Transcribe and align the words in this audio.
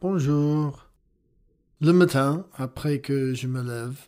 Bonjour. 0.00 0.86
Le 1.80 1.92
matin, 1.92 2.46
après 2.54 3.00
que 3.00 3.34
je 3.34 3.48
me 3.48 3.60
lève, 3.60 3.98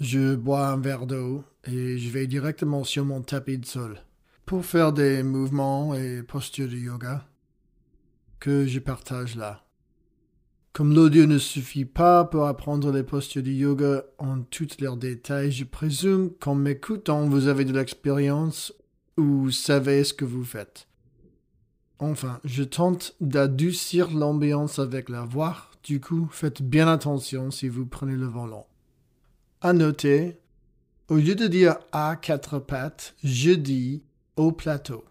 je 0.00 0.34
bois 0.34 0.70
un 0.70 0.76
verre 0.76 1.06
d'eau 1.06 1.44
et 1.62 1.98
je 1.98 2.10
vais 2.10 2.26
directement 2.26 2.82
sur 2.82 3.04
mon 3.04 3.22
tapis 3.22 3.58
de 3.58 3.64
sol 3.64 4.00
pour 4.44 4.64
faire 4.64 4.92
des 4.92 5.22
mouvements 5.22 5.94
et 5.94 6.24
postures 6.24 6.66
de 6.66 6.74
yoga 6.74 7.28
que 8.40 8.66
je 8.66 8.80
partage 8.80 9.36
là. 9.36 9.64
Comme 10.72 10.92
l'audio 10.92 11.26
ne 11.26 11.38
suffit 11.38 11.84
pas 11.84 12.24
pour 12.24 12.46
apprendre 12.46 12.90
les 12.90 13.04
postures 13.04 13.44
de 13.44 13.52
yoga 13.52 14.02
en 14.18 14.40
tous 14.40 14.80
leurs 14.80 14.96
détails, 14.96 15.52
je 15.52 15.62
présume 15.62 16.32
qu'en 16.40 16.56
m'écoutant, 16.56 17.28
vous 17.28 17.46
avez 17.46 17.64
de 17.64 17.72
l'expérience 17.72 18.74
ou 19.16 19.52
savez 19.52 20.02
ce 20.02 20.12
que 20.12 20.24
vous 20.24 20.44
faites. 20.44 20.88
Enfin, 22.00 22.40
je 22.44 22.62
tente 22.62 23.14
d'adoucir 23.20 24.12
l'ambiance 24.12 24.78
avec 24.78 25.08
la 25.08 25.22
voix, 25.22 25.56
du 25.82 26.00
coup, 26.00 26.28
faites 26.30 26.62
bien 26.62 26.86
attention 26.86 27.50
si 27.50 27.68
vous 27.68 27.86
prenez 27.86 28.14
le 28.14 28.26
volant. 28.26 28.66
À 29.60 29.72
noter, 29.72 30.38
au 31.08 31.16
lieu 31.16 31.34
de 31.34 31.48
dire 31.48 31.76
à 31.90 32.14
quatre 32.16 32.60
pattes, 32.60 33.16
je 33.24 33.50
dis 33.50 34.04
au 34.36 34.52
plateau. 34.52 35.04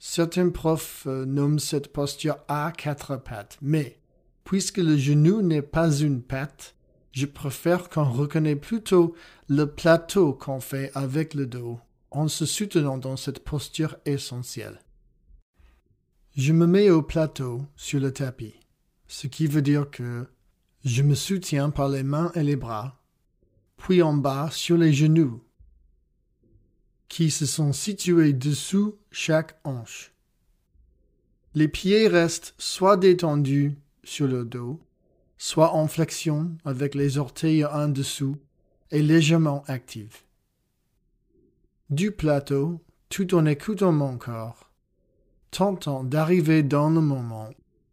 Certains 0.00 0.48
profs 0.48 1.04
euh, 1.06 1.24
nomment 1.24 1.60
cette 1.60 1.92
posture 1.92 2.38
à 2.48 2.72
quatre 2.76 3.16
pattes, 3.16 3.58
mais 3.62 3.98
puisque 4.42 4.78
le 4.78 4.96
genou 4.96 5.42
n'est 5.42 5.62
pas 5.62 5.92
une 5.92 6.22
patte, 6.22 6.74
je 7.12 7.26
préfère 7.26 7.88
qu'on 7.88 8.10
reconnaisse 8.10 8.58
plutôt 8.58 9.14
le 9.48 9.66
plateau 9.66 10.32
qu'on 10.32 10.60
fait 10.60 10.90
avec 10.94 11.34
le 11.34 11.46
dos 11.46 11.78
en 12.10 12.26
se 12.26 12.46
soutenant 12.46 12.98
dans 12.98 13.16
cette 13.16 13.44
posture 13.44 13.96
essentielle. 14.04 14.80
Je 16.34 16.54
me 16.54 16.66
mets 16.66 16.88
au 16.88 17.02
plateau 17.02 17.66
sur 17.76 18.00
le 18.00 18.10
tapis, 18.10 18.54
ce 19.06 19.26
qui 19.26 19.46
veut 19.46 19.60
dire 19.60 19.90
que 19.90 20.26
je 20.82 21.02
me 21.02 21.14
soutiens 21.14 21.68
par 21.68 21.90
les 21.90 22.02
mains 22.02 22.32
et 22.34 22.42
les 22.42 22.56
bras, 22.56 23.02
puis 23.76 24.00
en 24.00 24.14
bas 24.14 24.48
sur 24.50 24.78
les 24.78 24.94
genoux, 24.94 25.44
qui 27.08 27.30
se 27.30 27.44
sont 27.44 27.74
situés 27.74 28.32
dessous 28.32 28.96
chaque 29.10 29.60
hanche. 29.64 30.14
Les 31.54 31.68
pieds 31.68 32.08
restent 32.08 32.54
soit 32.56 32.96
détendus 32.96 33.76
sur 34.02 34.26
le 34.26 34.46
dos, 34.46 34.80
soit 35.36 35.74
en 35.74 35.86
flexion 35.86 36.56
avec 36.64 36.94
les 36.94 37.18
orteils 37.18 37.66
en 37.66 37.88
dessous 37.88 38.38
et 38.90 39.02
légèrement 39.02 39.64
actifs. 39.66 40.24
Du 41.90 42.10
plateau, 42.10 42.82
tout 43.10 43.34
en 43.34 43.44
écoutant 43.44 43.92
mon 43.92 44.16
corps, 44.16 44.71
tentant 45.52 46.02
d'arriver 46.02 46.62
dans 46.62 46.90
le 46.90 47.00
moment, 47.00 47.50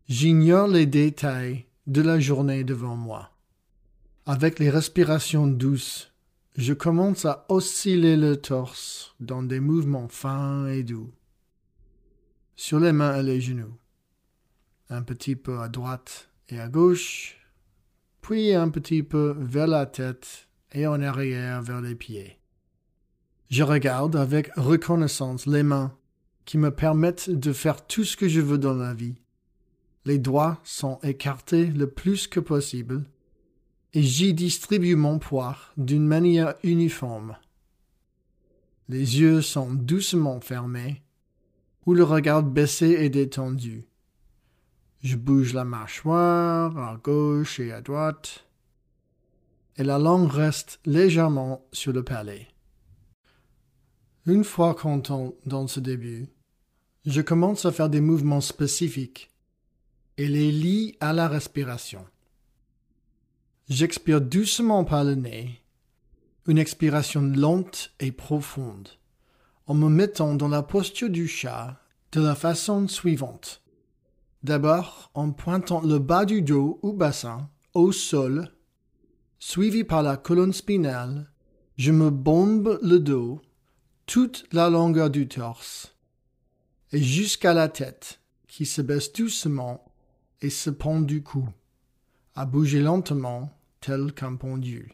j'ignore 0.07 0.67
les 0.67 0.85
détails 0.85 1.66
de 1.85 2.01
la 2.01 2.19
journée 2.19 2.63
devant 2.63 2.95
moi. 2.95 3.31
Avec 4.25 4.59
les 4.59 4.69
respirations 4.69 5.45
douces, 5.45 6.11
je 6.55 6.73
commence 6.73 7.25
à 7.25 7.45
osciller 7.49 8.16
le 8.16 8.38
torse 8.38 9.13
dans 9.19 9.43
des 9.43 9.59
mouvements 9.59 10.07
fins 10.07 10.67
et 10.67 10.83
doux, 10.83 11.11
sur 12.55 12.79
les 12.79 12.93
mains 12.93 13.19
et 13.19 13.23
les 13.23 13.41
genoux, 13.41 13.77
un 14.89 15.03
petit 15.03 15.35
peu 15.35 15.59
à 15.59 15.67
droite 15.67 16.29
et 16.47 16.59
à 16.59 16.69
gauche, 16.69 17.38
puis 18.21 18.53
un 18.53 18.69
petit 18.69 19.03
peu 19.03 19.35
vers 19.38 19.67
la 19.67 19.85
tête 19.85 20.47
et 20.71 20.88
en 20.88 21.01
arrière 21.01 21.61
vers 21.61 21.81
les 21.81 21.95
pieds. 21.95 22.39
Je 23.49 23.63
regarde 23.63 24.16
avec 24.16 24.49
reconnaissance 24.55 25.45
les 25.45 25.63
mains 25.63 25.98
qui 26.50 26.58
me 26.58 26.72
permettent 26.72 27.30
de 27.30 27.53
faire 27.53 27.86
tout 27.86 28.03
ce 28.03 28.17
que 28.17 28.28
je 28.28 28.42
veux 28.42 28.58
dans 28.58 28.73
la 28.73 28.95
vie. 28.95 29.22
Les 30.05 30.17
doigts 30.17 30.59
sont 30.64 30.97
écartés 31.03 31.67
le 31.67 31.91
plus 31.91 32.25
que 32.25 32.39
possible, 32.39 33.06
et 33.94 34.02
j'y 34.02 34.33
distribue 34.33 34.95
mon 34.95 35.19
poids 35.19 35.56
d'une 35.78 36.08
manière 36.08 36.56
uniforme. 36.64 37.38
Les 38.88 39.19
yeux 39.19 39.44
sont 39.44 39.72
doucement 39.72 40.41
fermés, 40.41 41.03
ou 41.85 41.94
le 41.94 42.03
regard 42.03 42.41
baissé 42.41 42.97
et 42.97 43.12
détendu. 43.12 43.85
Je 45.03 45.18
bouge 45.18 45.53
la 45.53 45.66
mâchoire 45.66 46.75
à 46.79 46.97
gauche 46.97 47.59
et 47.59 47.72
à 47.72 47.81
droite, 47.81 48.47
et 49.78 49.84
la 49.84 50.00
langue 50.00 50.31
reste 50.31 50.79
légèrement 50.84 51.63
sur 51.73 51.94
le 51.94 52.02
palais. 52.02 52.47
Une 54.25 54.44
fois 54.44 54.73
content 54.73 55.35
dans 55.46 55.68
ce 55.68 55.79
début, 55.79 56.28
je 57.09 57.22
commence 57.22 57.66
à 57.66 57.72
faire 57.72 57.90
des 57.90 58.02
mouvements 58.02 58.42
spécifiques 58.42 59.31
et 60.18 60.28
les 60.28 60.52
lie 60.52 60.96
à 61.00 61.12
la 61.12 61.28
respiration. 61.28 62.06
J'expire 63.68 64.22
doucement 64.22 64.84
par 64.84 65.03
le 65.03 65.16
nez, 65.16 65.59
une 66.46 66.59
expiration 66.59 67.22
lente 67.22 67.94
et 68.00 68.12
profonde, 68.12 68.90
en 69.66 69.74
me 69.74 69.90
mettant 69.90 70.36
dans 70.36 70.47
la 70.47 70.62
posture 70.62 71.09
du 71.09 71.28
chat 71.28 71.81
de 72.12 72.22
la 72.22 72.36
façon 72.36 72.88
suivante. 72.88 73.64
D'abord 74.44 75.09
en 75.16 75.31
pointant 75.31 75.81
le 75.81 75.97
bas 75.97 76.26
du 76.26 76.44
dos 76.44 76.80
ou 76.84 76.94
bassin 76.94 77.50
au 77.74 77.91
sol, 77.91 78.52
suivi 79.40 79.84
par 79.84 80.03
la 80.03 80.16
colonne 80.16 80.53
spinale, 80.53 81.31
je 81.76 81.91
me 81.91 82.12
bombe 82.12 82.78
le 82.84 83.00
dos 83.00 83.41
toute 84.06 84.46
la 84.52 84.70
longueur 84.70 85.09
du 85.09 85.28
torse 85.28 85.96
et 86.91 87.01
jusqu'à 87.01 87.53
la 87.53 87.69
tête, 87.69 88.19
qui 88.47 88.66
se 88.66 88.81
baisse 88.81 89.13
doucement 89.13 89.85
et 90.41 90.50
se 90.50 90.69
pend 90.69 91.01
du 91.01 91.22
cou, 91.22 91.47
à 92.35 92.45
bouger 92.45 92.81
lentement, 92.81 93.51
tel 93.81 94.13
qu'un 94.13 94.35
pendule. 94.35 94.94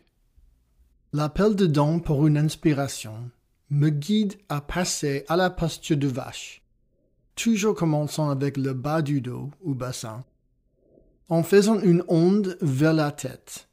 L'appel 1.13 1.55
de 1.55 1.65
dents 1.65 1.99
pour 1.99 2.27
une 2.27 2.37
inspiration 2.37 3.31
me 3.69 3.89
guide 3.89 4.35
à 4.49 4.61
passer 4.61 5.23
à 5.27 5.35
la 5.35 5.49
posture 5.49 5.97
de 5.97 6.07
vache, 6.07 6.61
toujours 7.35 7.75
commençant 7.75 8.29
avec 8.29 8.57
le 8.57 8.73
bas 8.73 9.01
du 9.01 9.21
dos 9.21 9.49
ou 9.61 9.73
bassin, 9.73 10.23
en 11.29 11.41
faisant 11.41 11.79
une 11.79 12.03
onde 12.07 12.57
vers 12.61 12.93
la 12.93 13.11
tête. 13.11 13.69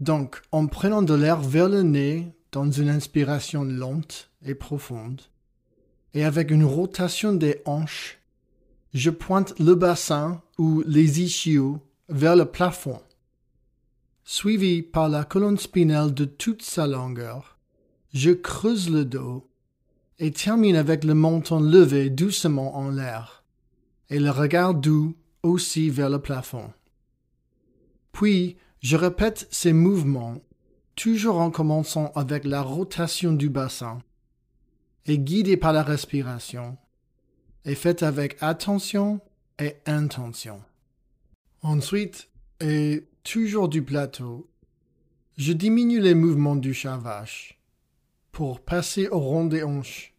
Donc, 0.00 0.40
en 0.50 0.66
prenant 0.66 1.02
de 1.02 1.14
l'air 1.14 1.40
vers 1.40 1.68
le 1.68 1.82
nez 1.82 2.34
dans 2.52 2.70
une 2.70 2.88
inspiration 2.88 3.62
lente 3.62 4.30
et 4.42 4.54
profonde, 4.54 5.20
et 6.14 6.24
avec 6.24 6.50
une 6.50 6.64
rotation 6.64 7.32
des 7.32 7.60
hanches, 7.64 8.18
je 8.94 9.10
pointe 9.10 9.58
le 9.58 9.74
bassin 9.74 10.42
ou 10.58 10.82
les 10.86 11.20
ischios 11.20 11.78
vers 12.08 12.36
le 12.36 12.44
plafond, 12.44 13.00
suivi 14.24 14.82
par 14.82 15.08
la 15.08 15.24
colonne 15.24 15.58
spinale 15.58 16.12
de 16.12 16.24
toute 16.24 16.62
sa 16.62 16.86
longueur. 16.86 17.56
Je 18.12 18.30
creuse 18.30 18.90
le 18.90 19.04
dos 19.04 19.48
et 20.18 20.32
termine 20.32 20.76
avec 20.76 21.04
le 21.04 21.14
menton 21.14 21.60
levé 21.60 22.10
doucement 22.10 22.76
en 22.76 22.90
l'air 22.90 23.44
et 24.10 24.18
le 24.18 24.30
regard 24.30 24.74
doux 24.74 25.14
aussi 25.42 25.88
vers 25.88 26.10
le 26.10 26.18
plafond. 26.18 26.72
Puis, 28.12 28.56
je 28.82 28.96
répète 28.96 29.46
ces 29.50 29.72
mouvements, 29.72 30.38
toujours 30.96 31.38
en 31.38 31.50
commençant 31.50 32.10
avec 32.16 32.44
la 32.44 32.60
rotation 32.60 33.32
du 33.32 33.48
bassin 33.48 34.00
est 35.06 35.18
guidé 35.18 35.56
par 35.56 35.72
la 35.72 35.82
respiration 35.82 36.76
et 37.64 37.74
fait 37.74 38.02
avec 38.02 38.36
attention 38.40 39.20
et 39.58 39.76
intention. 39.86 40.62
Ensuite, 41.62 42.30
et 42.60 43.06
toujours 43.22 43.68
du 43.68 43.82
plateau, 43.82 44.50
je 45.36 45.52
diminue 45.52 46.00
les 46.00 46.14
mouvements 46.14 46.56
du 46.56 46.74
chat 46.74 46.96
vache 46.96 47.58
pour 48.32 48.60
passer 48.60 49.08
au 49.08 49.18
rond 49.18 49.46
des 49.46 49.62
hanches, 49.62 50.14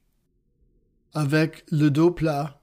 avec 1.14 1.64
le 1.72 1.90
dos 1.90 2.12
plat 2.12 2.62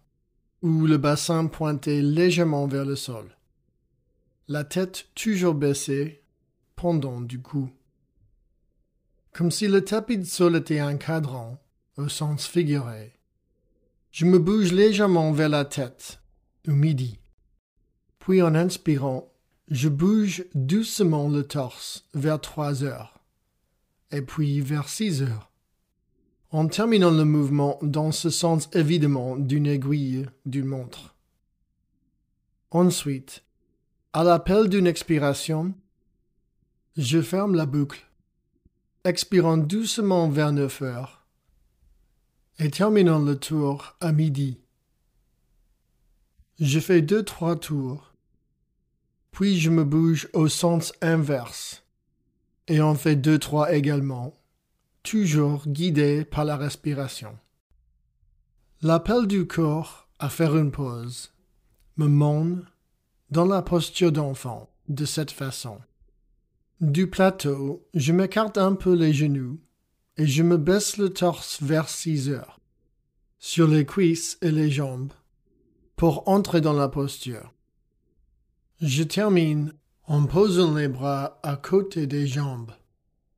ou 0.62 0.86
le 0.86 0.96
bassin 0.98 1.46
pointé 1.46 2.02
légèrement 2.02 2.66
vers 2.66 2.84
le 2.84 2.96
sol, 2.96 3.36
la 4.48 4.64
tête 4.64 5.08
toujours 5.14 5.54
baissée 5.54 6.22
pendant 6.74 7.20
du 7.20 7.40
cou. 7.40 7.70
Comme 9.32 9.50
si 9.50 9.68
le 9.68 9.84
tapis 9.84 10.18
de 10.18 10.24
sol 10.24 10.56
était 10.56 10.80
un 10.80 10.96
cadran, 10.96 11.60
au 11.98 12.08
sens 12.08 12.46
figuré. 12.46 13.12
Je 14.10 14.24
me 14.24 14.38
bouge 14.38 14.72
légèrement 14.72 15.32
vers 15.32 15.48
la 15.48 15.64
tête, 15.64 16.20
au 16.66 16.72
midi. 16.72 17.18
Puis 18.20 18.40
en 18.40 18.54
inspirant, 18.54 19.30
je 19.68 19.88
bouge 19.88 20.44
doucement 20.54 21.28
le 21.28 21.42
torse 21.42 22.08
vers 22.14 22.40
trois 22.40 22.84
heures, 22.84 23.20
et 24.12 24.22
puis 24.22 24.60
vers 24.60 24.88
six 24.88 25.22
heures, 25.22 25.50
en 26.50 26.68
terminant 26.68 27.10
le 27.10 27.24
mouvement 27.24 27.78
dans 27.82 28.12
ce 28.12 28.30
sens 28.30 28.70
évidemment 28.72 29.36
d'une 29.36 29.66
aiguille 29.66 30.26
d'une 30.46 30.66
montre. 30.66 31.14
Ensuite, 32.70 33.44
à 34.12 34.24
l'appel 34.24 34.68
d'une 34.68 34.86
expiration, 34.86 35.74
je 36.96 37.20
ferme 37.20 37.54
la 37.54 37.66
boucle, 37.66 38.06
expirant 39.04 39.56
doucement 39.56 40.28
vers 40.28 40.52
neuf 40.52 40.82
heures 40.82 41.17
et 42.58 42.70
terminant 42.70 43.20
le 43.20 43.38
tour 43.38 43.96
à 44.00 44.12
midi. 44.12 44.58
Je 46.58 46.80
fais 46.80 47.02
deux 47.02 47.22
trois 47.22 47.56
tours 47.56 48.14
Puis 49.30 49.58
je 49.58 49.70
me 49.70 49.84
bouge 49.84 50.28
au 50.32 50.48
sens 50.48 50.92
inverse 51.00 51.84
et 52.66 52.80
en 52.80 52.94
fais 52.94 53.16
deux 53.16 53.38
trois 53.38 53.72
également, 53.72 54.34
toujours 55.02 55.66
guidé 55.68 56.24
par 56.24 56.44
la 56.44 56.56
respiration. 56.56 57.38
L'appel 58.82 59.26
du 59.26 59.46
corps 59.46 60.08
à 60.18 60.28
faire 60.28 60.56
une 60.56 60.70
pause 60.70 61.32
me 61.96 62.08
mène 62.08 62.64
dans 63.30 63.46
la 63.46 63.62
posture 63.62 64.12
d'enfant 64.12 64.68
de 64.88 65.04
cette 65.04 65.30
façon. 65.30 65.78
Du 66.80 67.08
plateau, 67.08 67.86
je 67.94 68.12
m'écarte 68.12 68.58
un 68.58 68.74
peu 68.74 68.94
les 68.94 69.12
genoux 69.12 69.58
et 70.18 70.26
je 70.26 70.42
me 70.42 70.56
baisse 70.56 70.96
le 70.96 71.10
torse 71.10 71.62
vers 71.62 71.88
six 71.88 72.28
heures, 72.28 72.60
sur 73.38 73.68
les 73.68 73.86
cuisses 73.86 74.36
et 74.42 74.50
les 74.50 74.70
jambes, 74.70 75.12
pour 75.94 76.28
entrer 76.28 76.60
dans 76.60 76.72
la 76.72 76.88
posture. 76.88 77.54
Je 78.80 79.04
termine 79.04 79.72
en 80.04 80.26
posant 80.26 80.74
les 80.74 80.88
bras 80.88 81.38
à 81.42 81.56
côté 81.56 82.06
des 82.06 82.26
jambes 82.26 82.72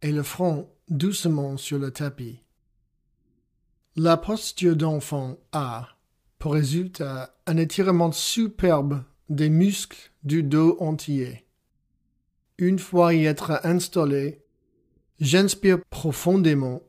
et 0.02 0.10
le 0.10 0.22
front 0.22 0.70
doucement 0.88 1.56
sur 1.56 1.78
le 1.78 1.90
tapis. 1.90 2.42
La 3.96 4.16
posture 4.16 4.76
d'enfant 4.76 5.38
a 5.52 5.88
pour 6.38 6.54
résultat 6.54 7.36
un 7.46 7.58
étirement 7.58 8.12
superbe 8.12 9.04
des 9.28 9.50
muscles 9.50 10.12
du 10.22 10.42
dos 10.42 10.76
entier. 10.80 11.44
Une 12.56 12.78
fois 12.78 13.14
y 13.14 13.26
être 13.26 13.60
installé, 13.64 14.39
j'inspire 15.20 15.84
profondément 15.90 16.82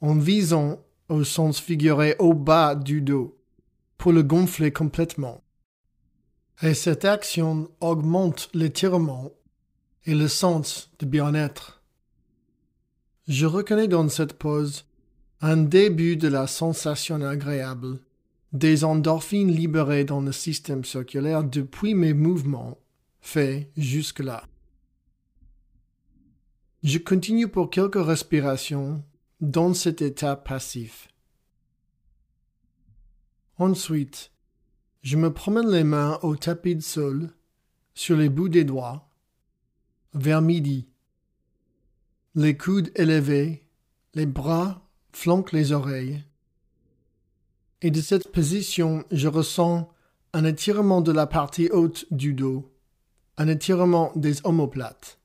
en 0.00 0.14
visant 0.16 0.82
au 1.08 1.24
sens 1.24 1.60
figuré 1.60 2.14
au 2.18 2.34
bas 2.34 2.74
du 2.74 3.02
dos 3.02 3.36
pour 3.98 4.12
le 4.12 4.22
gonfler 4.22 4.72
complètement. 4.72 5.42
Et 6.62 6.74
cette 6.74 7.04
action 7.04 7.70
augmente 7.80 8.48
l'étirement 8.54 9.32
et 10.06 10.14
le 10.14 10.28
sens 10.28 10.90
de 10.98 11.06
bien-être. 11.06 11.82
Je 13.28 13.46
reconnais 13.46 13.88
dans 13.88 14.08
cette 14.08 14.34
pause 14.34 14.86
un 15.40 15.56
début 15.56 16.16
de 16.16 16.28
la 16.28 16.46
sensation 16.46 17.22
agréable, 17.22 17.98
des 18.52 18.84
endorphines 18.84 19.50
libérées 19.50 20.04
dans 20.04 20.20
le 20.20 20.32
système 20.32 20.84
circulaire 20.84 21.44
depuis 21.44 21.94
mes 21.94 22.12
mouvements 22.12 22.78
faits 23.20 23.70
jusque-là. 23.76 24.49
Je 26.82 26.96
continue 26.96 27.46
pour 27.46 27.68
quelques 27.68 28.02
respirations 28.02 29.04
dans 29.42 29.74
cet 29.74 30.00
état 30.00 30.34
passif. 30.34 31.08
Ensuite, 33.58 34.32
je 35.02 35.18
me 35.18 35.30
promène 35.30 35.70
les 35.70 35.84
mains 35.84 36.18
au 36.22 36.36
tapis 36.36 36.76
de 36.76 36.80
sol, 36.80 37.34
sur 37.92 38.16
les 38.16 38.30
bouts 38.30 38.48
des 38.48 38.64
doigts, 38.64 39.10
vers 40.14 40.40
midi. 40.40 40.88
Les 42.34 42.56
coudes 42.56 42.90
élevés, 42.94 43.68
les 44.14 44.24
bras 44.24 44.88
flanquent 45.12 45.52
les 45.52 45.72
oreilles. 45.72 46.24
Et 47.82 47.90
de 47.90 48.00
cette 48.00 48.32
position, 48.32 49.04
je 49.10 49.28
ressens 49.28 49.92
un 50.32 50.46
étirement 50.46 51.02
de 51.02 51.12
la 51.12 51.26
partie 51.26 51.68
haute 51.68 52.06
du 52.10 52.32
dos, 52.32 52.72
un 53.36 53.48
étirement 53.48 54.12
des 54.16 54.38
omoplates. 54.44 55.19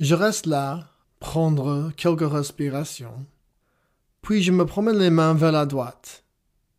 Je 0.00 0.16
reste 0.16 0.46
là, 0.46 0.90
prendre 1.20 1.92
quelques 1.96 2.28
respirations, 2.28 3.26
puis 4.22 4.42
je 4.42 4.50
me 4.50 4.66
promène 4.66 4.98
les 4.98 5.10
mains 5.10 5.34
vers 5.34 5.52
la 5.52 5.66
droite 5.66 6.24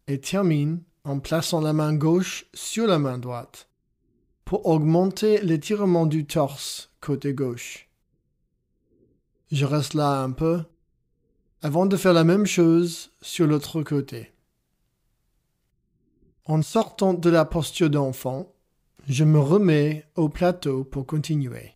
et 0.08 0.20
termine 0.20 0.82
en 1.06 1.20
plaçant 1.20 1.62
la 1.62 1.72
main 1.72 1.94
gauche 1.94 2.46
sur 2.54 2.88
la 2.88 3.00
main 3.00 3.18
droite 3.18 3.70
pour 4.44 4.66
augmenter 4.66 5.40
l'étirement 5.42 6.06
du 6.06 6.26
torse 6.26 6.92
côté 7.00 7.34
gauche. 7.34 7.88
Je 9.50 9.66
reste 9.66 9.94
là 9.94 10.22
un 10.22 10.32
peu 10.32 10.64
avant 11.62 11.86
de 11.86 11.96
faire 11.96 12.14
la 12.14 12.26
même 12.26 12.46
chose 12.46 13.12
sur 13.22 13.48
l'autre 13.48 13.82
côté. 13.82 14.34
En 16.44 16.62
sortant 16.62 17.14
de 17.14 17.30
la 17.30 17.46
posture 17.46 17.90
d'enfant, 17.90 18.54
je 19.08 19.24
me 19.24 19.40
remets 19.40 20.06
au 20.16 20.28
plateau 20.28 20.84
pour 20.84 21.06
continuer. 21.06 21.75